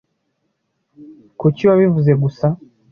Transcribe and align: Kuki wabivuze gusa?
Kuki 1.39 1.61
wabivuze 1.69 2.11
gusa? 2.21 2.47